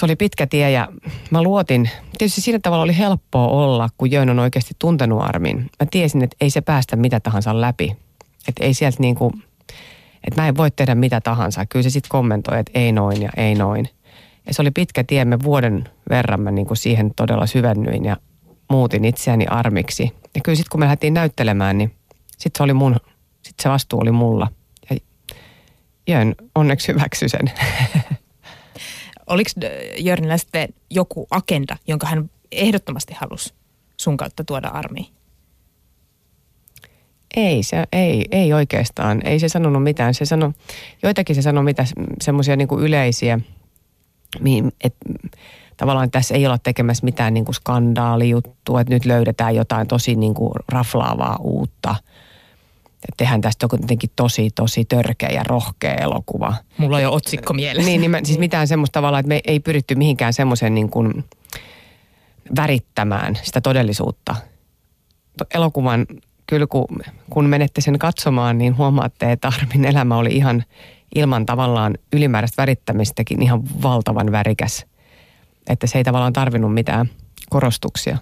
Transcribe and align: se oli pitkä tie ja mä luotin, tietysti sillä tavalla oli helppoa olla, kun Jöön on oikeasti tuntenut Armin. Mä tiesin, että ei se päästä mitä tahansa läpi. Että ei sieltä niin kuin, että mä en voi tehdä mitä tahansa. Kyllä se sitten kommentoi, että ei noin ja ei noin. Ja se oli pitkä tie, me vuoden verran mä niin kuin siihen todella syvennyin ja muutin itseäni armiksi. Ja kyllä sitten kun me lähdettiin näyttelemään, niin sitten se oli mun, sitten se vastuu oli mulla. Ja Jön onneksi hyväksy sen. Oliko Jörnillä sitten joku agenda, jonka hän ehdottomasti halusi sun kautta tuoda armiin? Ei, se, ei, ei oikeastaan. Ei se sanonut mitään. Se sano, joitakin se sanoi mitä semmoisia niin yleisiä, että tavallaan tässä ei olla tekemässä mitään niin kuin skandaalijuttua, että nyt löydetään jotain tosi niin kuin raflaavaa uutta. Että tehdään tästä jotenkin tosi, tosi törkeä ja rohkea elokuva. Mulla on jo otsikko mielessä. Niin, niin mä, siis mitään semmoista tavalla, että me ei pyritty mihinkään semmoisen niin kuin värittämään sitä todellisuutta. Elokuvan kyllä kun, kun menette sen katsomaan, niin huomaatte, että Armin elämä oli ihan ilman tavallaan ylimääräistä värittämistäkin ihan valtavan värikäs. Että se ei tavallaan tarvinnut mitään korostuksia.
se 0.00 0.06
oli 0.06 0.16
pitkä 0.16 0.46
tie 0.46 0.70
ja 0.70 0.88
mä 1.30 1.42
luotin, 1.42 1.90
tietysti 2.18 2.40
sillä 2.40 2.58
tavalla 2.62 2.84
oli 2.84 2.98
helppoa 2.98 3.46
olla, 3.46 3.88
kun 3.96 4.10
Jöön 4.10 4.30
on 4.30 4.38
oikeasti 4.38 4.74
tuntenut 4.78 5.22
Armin. 5.22 5.58
Mä 5.58 5.86
tiesin, 5.90 6.22
että 6.22 6.36
ei 6.40 6.50
se 6.50 6.60
päästä 6.60 6.96
mitä 6.96 7.20
tahansa 7.20 7.60
läpi. 7.60 7.96
Että 8.48 8.64
ei 8.64 8.74
sieltä 8.74 8.96
niin 9.00 9.14
kuin, 9.14 9.32
että 10.24 10.42
mä 10.42 10.48
en 10.48 10.56
voi 10.56 10.70
tehdä 10.70 10.94
mitä 10.94 11.20
tahansa. 11.20 11.66
Kyllä 11.66 11.82
se 11.82 11.90
sitten 11.90 12.08
kommentoi, 12.08 12.58
että 12.58 12.72
ei 12.74 12.92
noin 12.92 13.22
ja 13.22 13.30
ei 13.36 13.54
noin. 13.54 13.88
Ja 14.46 14.54
se 14.54 14.62
oli 14.62 14.70
pitkä 14.70 15.04
tie, 15.04 15.24
me 15.24 15.42
vuoden 15.42 15.88
verran 16.10 16.40
mä 16.40 16.50
niin 16.50 16.66
kuin 16.66 16.76
siihen 16.76 17.14
todella 17.16 17.46
syvennyin 17.46 18.04
ja 18.04 18.16
muutin 18.70 19.04
itseäni 19.04 19.46
armiksi. 19.46 20.02
Ja 20.34 20.40
kyllä 20.44 20.56
sitten 20.56 20.70
kun 20.70 20.80
me 20.80 20.84
lähdettiin 20.84 21.14
näyttelemään, 21.14 21.78
niin 21.78 21.94
sitten 22.30 22.58
se 22.58 22.62
oli 22.62 22.72
mun, 22.72 22.96
sitten 23.42 23.62
se 23.62 23.68
vastuu 23.68 24.00
oli 24.00 24.12
mulla. 24.12 24.48
Ja 24.90 24.96
Jön 26.08 26.34
onneksi 26.54 26.92
hyväksy 26.92 27.28
sen. 27.28 27.50
Oliko 29.30 29.50
Jörnillä 29.98 30.36
sitten 30.36 30.68
joku 30.90 31.26
agenda, 31.30 31.76
jonka 31.86 32.06
hän 32.06 32.30
ehdottomasti 32.52 33.14
halusi 33.14 33.54
sun 33.96 34.16
kautta 34.16 34.44
tuoda 34.44 34.68
armiin? 34.68 35.06
Ei, 37.36 37.62
se, 37.62 37.84
ei, 37.92 38.26
ei 38.30 38.52
oikeastaan. 38.52 39.26
Ei 39.26 39.38
se 39.38 39.48
sanonut 39.48 39.82
mitään. 39.82 40.14
Se 40.14 40.24
sano, 40.24 40.52
joitakin 41.02 41.36
se 41.36 41.42
sanoi 41.42 41.64
mitä 41.64 41.84
semmoisia 42.20 42.56
niin 42.56 42.68
yleisiä, 42.80 43.40
että 44.84 44.98
tavallaan 45.76 46.10
tässä 46.10 46.34
ei 46.34 46.46
olla 46.46 46.58
tekemässä 46.58 47.04
mitään 47.04 47.34
niin 47.34 47.44
kuin 47.44 47.54
skandaalijuttua, 47.54 48.80
että 48.80 48.94
nyt 48.94 49.04
löydetään 49.04 49.54
jotain 49.54 49.88
tosi 49.88 50.14
niin 50.14 50.34
kuin 50.34 50.52
raflaavaa 50.68 51.36
uutta. 51.40 51.94
Että 53.08 53.14
tehdään 53.16 53.40
tästä 53.40 53.68
jotenkin 53.72 54.10
tosi, 54.16 54.50
tosi 54.54 54.84
törkeä 54.84 55.28
ja 55.28 55.42
rohkea 55.42 55.94
elokuva. 55.94 56.54
Mulla 56.78 56.96
on 56.96 57.02
jo 57.02 57.12
otsikko 57.12 57.52
mielessä. 57.52 57.90
Niin, 57.90 58.00
niin 58.00 58.10
mä, 58.10 58.20
siis 58.24 58.38
mitään 58.38 58.68
semmoista 58.68 58.92
tavalla, 58.92 59.18
että 59.18 59.28
me 59.28 59.40
ei 59.44 59.60
pyritty 59.60 59.94
mihinkään 59.94 60.32
semmoisen 60.32 60.74
niin 60.74 60.90
kuin 60.90 61.24
värittämään 62.56 63.38
sitä 63.42 63.60
todellisuutta. 63.60 64.36
Elokuvan 65.54 66.06
kyllä 66.46 66.66
kun, 66.66 66.86
kun 67.30 67.44
menette 67.44 67.80
sen 67.80 67.98
katsomaan, 67.98 68.58
niin 68.58 68.76
huomaatte, 68.76 69.32
että 69.32 69.48
Armin 69.48 69.84
elämä 69.84 70.16
oli 70.16 70.28
ihan 70.28 70.64
ilman 71.14 71.46
tavallaan 71.46 71.98
ylimääräistä 72.12 72.62
värittämistäkin 72.62 73.42
ihan 73.42 73.82
valtavan 73.82 74.32
värikäs. 74.32 74.86
Että 75.68 75.86
se 75.86 75.98
ei 75.98 76.04
tavallaan 76.04 76.32
tarvinnut 76.32 76.74
mitään 76.74 77.10
korostuksia. 77.50 78.18